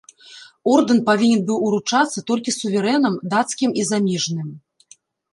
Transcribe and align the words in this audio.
Ордэн 0.75 0.99
павінен 1.09 1.41
быў 1.49 1.59
уручацца 1.67 2.23
толькі 2.29 2.53
суверэнам, 2.59 3.13
дацкім 3.33 3.75
і 3.83 3.85
замежным. 3.91 4.49